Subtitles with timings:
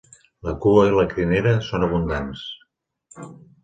[0.47, 2.47] La cua i la crinera són abundants.